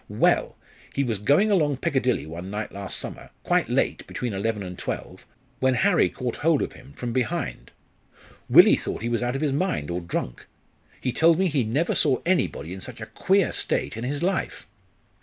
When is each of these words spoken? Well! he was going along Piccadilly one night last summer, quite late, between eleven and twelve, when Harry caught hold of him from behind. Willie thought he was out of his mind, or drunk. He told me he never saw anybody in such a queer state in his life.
Well! 0.09 0.57
he 0.95 1.03
was 1.03 1.19
going 1.19 1.51
along 1.51 1.77
Piccadilly 1.77 2.25
one 2.25 2.49
night 2.49 2.71
last 2.71 2.97
summer, 2.97 3.29
quite 3.43 3.69
late, 3.69 4.07
between 4.07 4.33
eleven 4.33 4.63
and 4.63 4.75
twelve, 4.75 5.27
when 5.59 5.75
Harry 5.75 6.09
caught 6.09 6.37
hold 6.37 6.63
of 6.63 6.73
him 6.73 6.93
from 6.93 7.13
behind. 7.13 7.69
Willie 8.49 8.75
thought 8.77 9.03
he 9.03 9.09
was 9.09 9.21
out 9.21 9.35
of 9.35 9.43
his 9.43 9.53
mind, 9.53 9.91
or 9.91 10.01
drunk. 10.01 10.47
He 10.99 11.11
told 11.11 11.37
me 11.37 11.49
he 11.49 11.63
never 11.63 11.93
saw 11.93 12.17
anybody 12.25 12.73
in 12.73 12.81
such 12.81 12.99
a 12.99 13.05
queer 13.05 13.51
state 13.51 13.95
in 13.95 14.03
his 14.03 14.23
life. 14.23 14.65